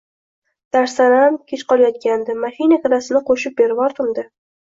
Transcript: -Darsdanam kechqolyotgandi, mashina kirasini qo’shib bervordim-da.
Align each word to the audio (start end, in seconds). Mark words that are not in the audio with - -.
-Darsdanam 0.75 1.37
kechqolyotgandi, 1.51 2.37
mashina 2.47 2.81
kirasini 2.87 3.23
qo’shib 3.29 3.59
bervordim-da. 3.63 4.27